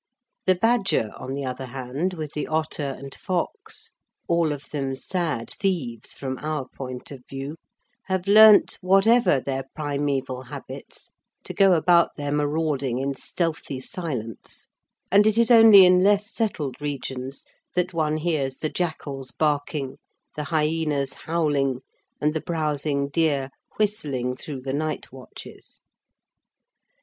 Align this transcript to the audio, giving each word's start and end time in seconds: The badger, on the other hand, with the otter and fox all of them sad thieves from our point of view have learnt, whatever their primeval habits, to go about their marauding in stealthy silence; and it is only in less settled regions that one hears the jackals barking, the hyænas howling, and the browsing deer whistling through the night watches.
The 0.47 0.55
badger, 0.55 1.11
on 1.15 1.33
the 1.33 1.45
other 1.45 1.67
hand, 1.67 2.15
with 2.15 2.33
the 2.33 2.47
otter 2.47 2.95
and 2.97 3.13
fox 3.13 3.91
all 4.27 4.51
of 4.51 4.71
them 4.71 4.95
sad 4.95 5.51
thieves 5.59 6.15
from 6.15 6.39
our 6.39 6.65
point 6.67 7.11
of 7.11 7.21
view 7.29 7.55
have 8.05 8.25
learnt, 8.27 8.79
whatever 8.81 9.39
their 9.39 9.65
primeval 9.75 10.41
habits, 10.45 11.11
to 11.43 11.53
go 11.53 11.73
about 11.73 12.15
their 12.15 12.31
marauding 12.31 12.97
in 12.97 13.13
stealthy 13.13 13.79
silence; 13.79 14.65
and 15.11 15.27
it 15.27 15.37
is 15.37 15.51
only 15.51 15.85
in 15.85 16.01
less 16.03 16.33
settled 16.33 16.81
regions 16.81 17.45
that 17.75 17.93
one 17.93 18.17
hears 18.17 18.57
the 18.57 18.69
jackals 18.69 19.31
barking, 19.31 19.99
the 20.35 20.45
hyænas 20.47 21.13
howling, 21.13 21.81
and 22.19 22.33
the 22.33 22.41
browsing 22.41 23.07
deer 23.07 23.51
whistling 23.77 24.35
through 24.35 24.61
the 24.61 24.73
night 24.73 25.11
watches. 25.11 25.79